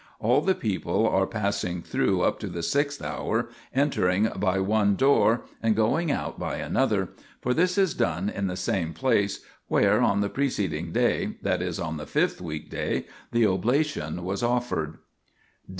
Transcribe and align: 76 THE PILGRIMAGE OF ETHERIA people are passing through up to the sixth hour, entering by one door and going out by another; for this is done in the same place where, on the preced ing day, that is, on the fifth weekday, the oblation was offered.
76 0.19 0.19
THE 0.19 0.29
PILGRIMAGE 0.31 0.35
OF 0.35 0.49
ETHERIA 0.49 0.77
people 0.77 1.09
are 1.09 1.27
passing 1.27 1.81
through 1.83 2.21
up 2.23 2.39
to 2.39 2.47
the 2.47 2.63
sixth 2.63 3.03
hour, 3.03 3.49
entering 3.71 4.31
by 4.37 4.57
one 4.57 4.95
door 4.95 5.43
and 5.61 5.75
going 5.75 6.11
out 6.11 6.39
by 6.39 6.55
another; 6.55 7.09
for 7.39 7.53
this 7.53 7.77
is 7.77 7.93
done 7.93 8.27
in 8.27 8.47
the 8.47 8.57
same 8.57 8.95
place 8.95 9.41
where, 9.67 10.01
on 10.01 10.21
the 10.21 10.29
preced 10.31 10.73
ing 10.73 10.91
day, 10.91 11.37
that 11.43 11.61
is, 11.61 11.79
on 11.79 11.97
the 11.97 12.07
fifth 12.07 12.41
weekday, 12.41 13.05
the 13.31 13.45
oblation 13.45 14.23
was 14.23 14.41
offered. 14.41 14.97